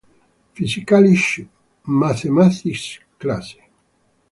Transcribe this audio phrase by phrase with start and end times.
[0.55, 3.59] Physikalisch-mathematische Klasse".